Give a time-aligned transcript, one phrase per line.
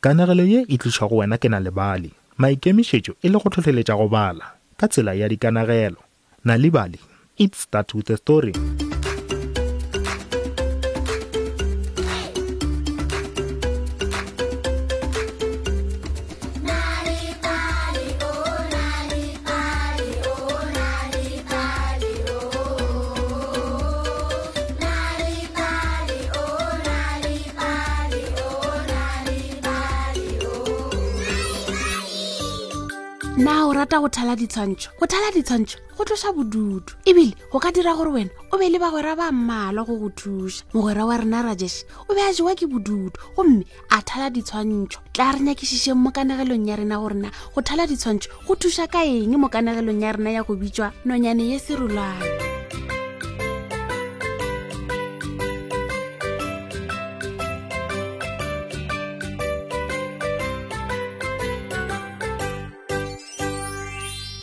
[0.00, 2.10] kanegelo ye e tliša go wena ke na lebale
[2.42, 4.46] maikemišetšo e le go tlhotlheletša go bala
[4.78, 5.98] ka tsela ya dikanagelo
[6.46, 7.00] na nalibali
[7.42, 8.54] it start with a story
[33.38, 37.70] na o rata go thala ditshwantšho go thala ditshwantšho go tloša bodutu ebile go ka
[37.70, 41.42] dira gore wena o be le bagwera ba mmalwa go go thuša mogwera wa rena
[41.46, 43.62] rajese o be a jewa ke bodutu gomme
[43.94, 48.58] a thala ditshwantšho tla re nyakišišeng mo kanegelong ya rena gorena go thala ditshwantšho go
[48.58, 52.37] thuša ka eng mo kanegelong ya rena ya go bitswa nonyane ye serulane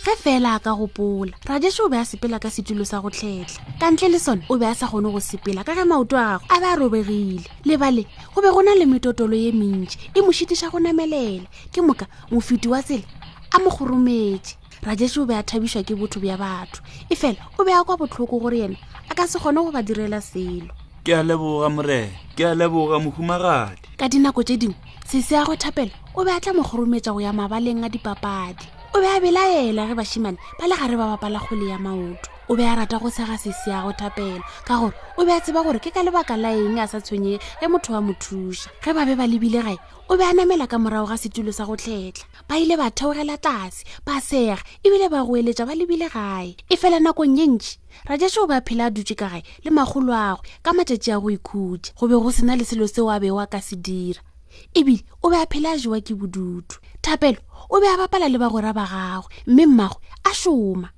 [0.05, 3.61] ge fela a ka gopola rajeshe o be a sepela ka setulo sa go tlhetlha
[3.81, 6.37] ka ntle le sone o be a sa kgone go sepela ka ge maoto a
[6.37, 10.21] gago a be a robegile lebale go be go na le metotolo ye mentši e
[10.21, 13.01] mošitiša go namelela ke moka mofiti wa tsela
[13.49, 14.53] a mo kgorometse
[14.85, 17.97] rajeshe o be a thabišwa ke botho bja batho e fela o be a kwa
[17.97, 18.77] botlhoko gore yena
[19.09, 20.69] a ka se kgone go ba direla selo
[21.01, 25.57] ke a leboga more ke a leboga mohumagadi ka dinako tse dingwe sese ya go
[25.57, 29.19] thapela o be a tla mo kgorometsa go ya mabaleng a dipapadi o be a
[29.19, 32.97] belaela re bashimane ba le gare ba bapala kgole ya maoto o be a rata
[32.97, 35.99] go sega sese ya go thapela ka gore o be a tseba gore ke ka
[35.99, 39.27] lebaka la eng a sa tshwenye ge motho wa mo thuša ge ba be ba
[39.27, 39.75] lebile gae
[40.07, 43.35] o be a namela ka morago ga setulo sa go tlhetlha ba ile ba theogela
[43.35, 48.39] tlase ba sega ebile ba goeletša ba lebile gae e fela nakong ye ntši rajese
[48.39, 51.27] o be a phela a dutse ka gae le magolo agwe ka matšatši a go
[51.35, 54.23] ikhutša go be go sena le selo seo a bewa ka se dira
[54.71, 58.37] ebile o be a phela a jewa ke bodutu thapelo o be a bapala le
[58.37, 60.89] bagwera ba gagwe mme mmago a šoma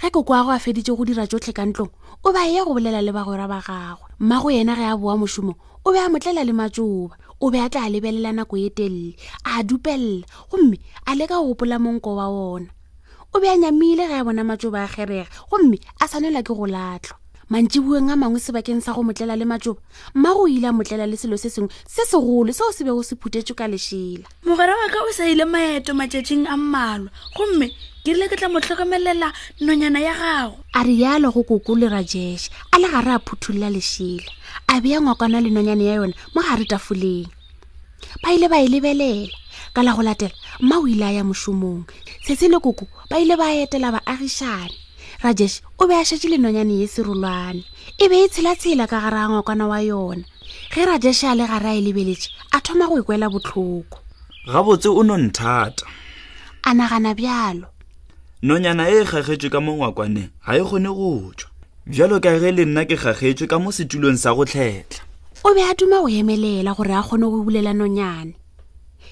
[0.00, 1.92] ge koko a go a feditse go dira tsotlhe ka ntlong
[2.24, 5.14] o be a ye go bolela le bagwera ba gagwe mmago yena ge a boa
[5.20, 5.52] mošomo
[5.84, 9.12] o be a motlela le matsoba o be a tla a lebelela nako ye telele
[9.50, 12.68] a dupelela gomme a leka gopola monko wa ona
[13.32, 16.66] o be a nyamile ge a bona matsoba a kgerega gomme a tshwanelwa ke go
[16.74, 17.16] latlhwa
[17.50, 19.78] mantsi bueng a mangwe sebakeng sa go motlela le majoba
[20.18, 23.14] mma go ile a motlela le selo se sengwe se segolo seo se bego se
[23.14, 27.06] phutetswe ka lešela mogwera wa ka o sa ile maeto matšatšeng a mmalwa
[27.38, 27.70] gomme
[28.02, 29.30] ke rile ke tla mo tlhokomelela
[29.62, 34.26] nonyana ya gago a rialo go kokolera jeshe a le gare a phuthulola lešela
[34.66, 37.30] a bea ngwakwana le nonyana ya yone mo garetafoleng
[38.26, 39.30] ba ile ba e lebelela
[39.70, 41.86] ka la go latela mma o ile a ya mošomong
[42.26, 44.82] se se le koko ba ile ba etela baagišane
[45.22, 47.62] rajesh o be a šetše lenonyane ye serolwane
[48.02, 50.24] e be e tshelatshela ka gare a ngwakwana wa yona
[50.72, 53.98] ge rajesh a le gare a e lebeletše a thoma go ikwela e botlhoko
[54.52, 55.84] gabotse o nonthata
[56.62, 57.66] a nagana bjalo
[58.42, 61.50] nonyana e e kgagetšwe ka mo ngwakwaneng ga e kgone go tšwa
[61.88, 65.00] bjalo ka ge le nna ke kgagetšwe ka mo setulong sa go tlhetla
[65.44, 68.36] o be a duma go emelela gore a kgone go bulela nonyane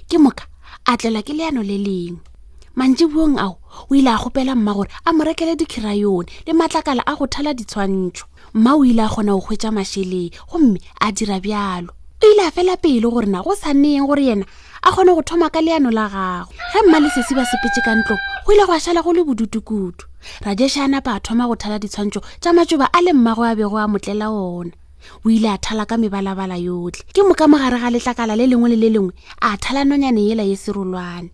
[0.08, 0.44] ke moka
[0.84, 2.33] a tlela ke leano le lengwe
[2.78, 3.58] mantse buong ao
[3.90, 7.54] o ile a gopela mma gore a mo rekele dikrayone le matlakala a go thala
[7.54, 12.42] ditshwantsho mma o ile a kgona go hwetsa masheleng gomme a dira bjalo o ile
[12.42, 14.46] a fela pele gore na go sa neng gore yena
[14.82, 17.94] a kgone go thoma ka leano la gagwe ge mma le sesi ba sepetse ka
[17.94, 20.04] ntlo go ile go a šala go le bodutukudu
[20.42, 23.78] rajeshe a napa a thoma go thala ditshwantsho tša matsoba a le mmago a bego
[23.78, 24.74] a motlela ona
[25.22, 28.78] o ile a thala ka mebalabala yotlhe ke moka mogare ga letlakala le lengwe le
[28.82, 29.14] le lengwe
[29.46, 31.30] a thala nonyane ela ye serolwane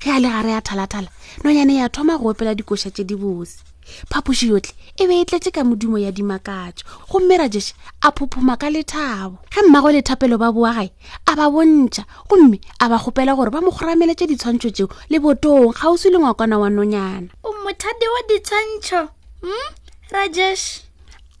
[0.00, 1.08] ge a le gare ya thalathala
[1.44, 3.56] nonyane ya thoma go opela dikoša tse di bose
[4.10, 8.56] phapoši yotlhe e be e tletse ka modimo ya dimakatso gomme ra jese a phophoma
[8.60, 10.90] ka lethabo ge mmago lethapelo ba boagae
[11.30, 15.18] a ba bontšha gomme a ba kgopela gore ba mo kgorameele tse ditshwantsho tseo le
[15.22, 19.10] botong ga o se lengwakwana wa nonyana o mothadi wa ditshwantšho m
[19.48, 19.68] hmm?
[20.12, 20.82] ra jese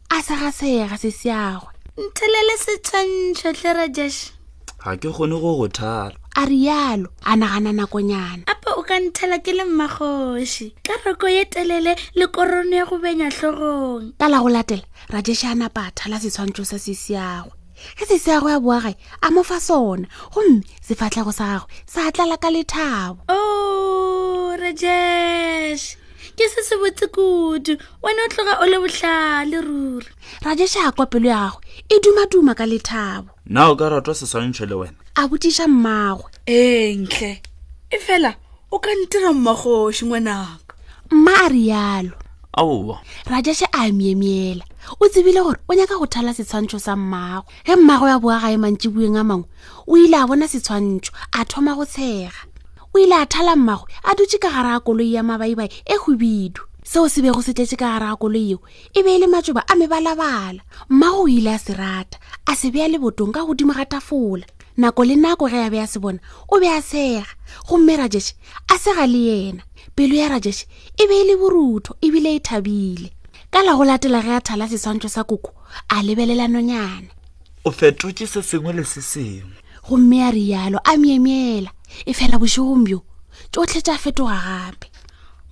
[0.08, 4.30] a sega sega se seagwe nthelele setshwantšho tlhe ra jese
[4.80, 9.38] ga ke kgone go go thala a rialo a nagana nakonyana apa o ka nthela
[9.44, 14.38] ke le mmagosi ka roko ye telele le korono ya go benya tlhogong ka la
[14.44, 17.52] go latela raješe a napa a thala setshwantsho sa sesiagwe
[17.96, 18.94] ge sesiagwe a boagae
[19.24, 25.96] a mo fa sona gomme sefatlhego sa gagwe sa tlala ka lethabo o oh, raješe
[26.38, 27.72] ke se se botse kudu
[28.04, 30.10] wena o tloga o le botlhale ruri
[30.44, 31.60] rajeshakwa pelo yagwe
[31.94, 36.28] e dumaduma ka lethabo na o ka ratwa seswantšho le wena a botiša mmagwe
[36.58, 37.32] entle
[37.94, 38.32] e fela
[38.70, 40.74] o ka ntira mmagoši ngwanaka
[41.10, 42.14] mma a rialo
[42.58, 42.96] aowa
[43.32, 44.64] rajashe a miemiela
[45.00, 48.56] o tsebile gore o nyaka go thala setshwantsho sa mmagwe ge mmagwe ya boa gae
[48.62, 49.48] mantsi bueng a mangwe
[49.88, 52.44] o ile a bona setshwantsho a thoma go tshega
[52.96, 56.16] o ile a thala mmago a dutse ka gare a koloi ya mabaibai e go
[56.16, 58.58] bidu seo se bego se tletse ka gare a koloi eo
[58.96, 62.70] e be e le matsoba a mebalabala mmago o ile a se rata a se
[62.72, 64.46] bea le botong ka godimo ga tafola
[64.80, 67.28] nako le nako ge a be a se bona o be a sega
[67.68, 68.32] gomme rajeshe
[68.72, 69.62] a sega le yena
[69.92, 70.64] pelo ya rajeshe
[70.96, 73.12] e be e le borutho ebile e thabile
[73.52, 75.52] ka la go latela ge a thala seswantsho sa koko
[75.92, 77.12] a lebelelanonyana
[77.64, 81.70] o fetotse se sengwe le se sengwe gomme a rialo a miemiela
[82.06, 82.98] e fela bošombjo
[83.54, 84.90] tsotlhe tša fetoga gape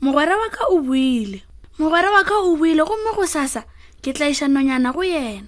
[0.02, 1.42] mogwera wa ka o buile
[1.78, 3.62] mogwera wa ka o buile gomme go sasa
[4.02, 5.46] ke tla iša nonyana go yena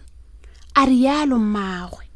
[0.79, 2.06] a rialo mmagwe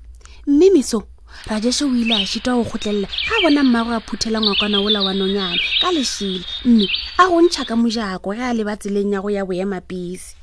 [0.46, 1.10] mme mesong
[1.50, 5.10] raješe o ile a šita go kgotlelela ga bona mmagwe a phuthela ngwakwana ola wa
[5.14, 6.86] nonyana ka lešile mme
[7.18, 10.39] a go ntšha ka mojako ge a leba tseleng ya go ya boemapisi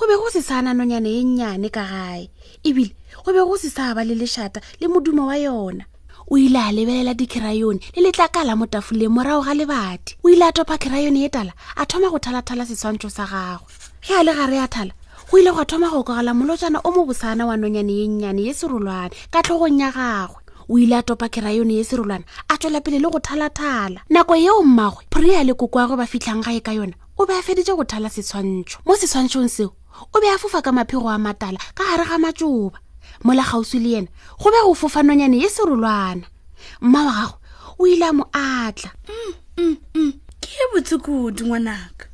[0.00, 2.30] go be go se sana nonyane e nnyane ka gae
[2.64, 2.94] ebile
[3.24, 5.84] go be go se sa ba le lešata le modumo wa yona
[6.30, 10.52] o ile a lebelela dikrayone le letlakala mo tafoleng morago ga lebati o ile a
[10.56, 13.68] topa krayone e tala a thoma go thalathala seswantšho sa gagwe
[14.00, 14.92] ge a le gare a thala
[15.30, 18.54] go ile gwa thoma go kogela molotsana o mo bosana wa nonyane ye nnyane ye
[18.56, 22.98] serolwane ka tlhogong ya gagwe o ile a topa kerayone ye serolwana a tswela pele
[23.04, 26.72] le go thalathala nako yeo mmagwe ya le koko ya go ba fitlhang gae ka
[26.72, 29.76] yona o be a feditse go thala setshwantšho mo seswantšhong seo
[30.14, 32.78] o be a fofa ka maphego a matala ka gare ga matsoba
[33.24, 34.08] mola gausi le ena
[34.40, 36.24] go be go fofa nonyane ye serolwana
[36.80, 37.36] mma wa gagwe
[37.80, 40.10] o ile a mo atla mm, mm, mm.
[40.40, 42.06] ke botsekodu ngwanaka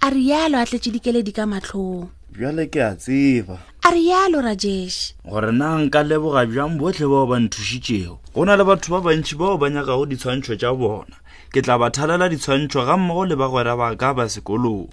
[0.00, 5.52] a rialo a tletse dikeledi ka matlhong bjale ke a tseba a rialo rajeshe gore
[5.52, 9.56] na nka leboga bjang botlhe bao ba nthušitšego go na le batho ba bantši bao
[9.60, 11.16] ba nyakago ditshwantšho tša bona
[11.52, 14.88] ke tla ba thalela ditshwantšho ga mmogo le bagwera ba ka ba sekolong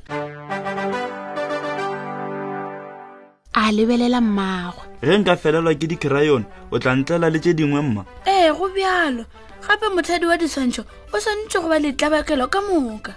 [3.72, 8.48] lebelela mmagwe ge nka felelwa ke dikrayone o tla ntlela le tse dingwe mma ee
[8.50, 9.26] eh, go bjalo
[9.68, 10.84] gape motlhadi wa diswantšho
[11.14, 13.14] o swantse go ba letlabakelo ka moka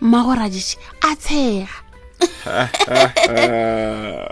[0.00, 1.83] mmago radiše a tshega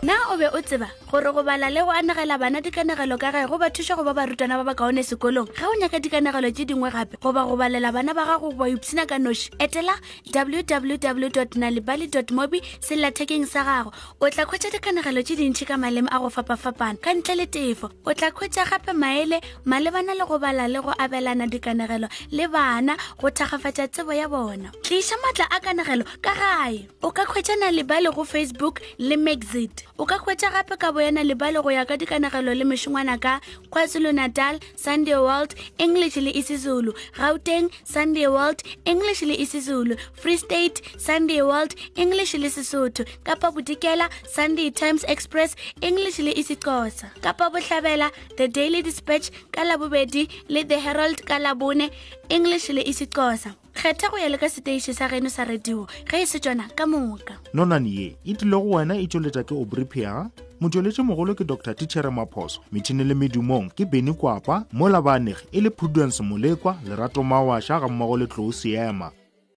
[0.07, 3.47] na o be o tseba gore go bala le go anagela bana dikanagelo ka gae
[3.49, 6.65] go ba thuša go ba barutwana ba ba kaone sekolong ga o nyaka dikanagelo tse
[6.69, 9.97] dingwe gape goba go balela bana ba gago ba ipsina ka noši etela
[10.33, 13.91] www nalibaly mobi sellathekeng sa gago
[14.21, 17.89] o tla khwetsa dikanagelo tse dintšhi ka maleme a go fapafapana ka ntle le tefo
[18.05, 22.93] o tla khwetsa gape maele malebana le go bala le go abelana dikanagelo le bana
[23.17, 27.82] go thagafatsa tsebo ya bona tliša maatla a kanagelo ka gae o ka khwetsa nale
[27.83, 31.97] lebale go facebook le maxit o ka hwetša gape ka boyana lebale go ya ka
[31.99, 33.41] dikanagelo le mešongwana ka
[33.75, 35.51] kwazulu natal sunday world
[35.83, 42.51] english le isizulu gauteng sunday world english le isizulu free state sunday world english le
[42.55, 49.65] sesotho kapa bodikela sunday times express english le isixosa kapa bohlabela the daily dispatch ka
[49.67, 51.91] labobedi le the herald ka labone
[52.31, 56.27] english le isixosa kgetha go ya le ka seteiše sa geno sa radio ge e
[56.29, 60.29] se tsona ka moka nonane ye e tlile go wena e tšweletša ke obripia
[60.61, 65.61] motšweletši mogolo ke dr tichere maphoso metšhini le medumong ke beny kwapa mo baanegi e
[65.65, 69.22] le prudence molekwa lerato mawaša ga mmogo le tlou seema